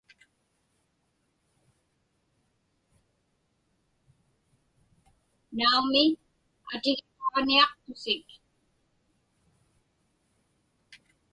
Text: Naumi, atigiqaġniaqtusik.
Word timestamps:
Naumi, 5.57 6.03
atigiqaġniaqtusik. 6.73 8.25